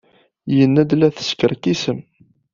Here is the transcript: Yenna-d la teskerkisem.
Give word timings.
Yenna-d 0.55 0.91
la 0.95 1.07
teskerkisem. 1.15 1.99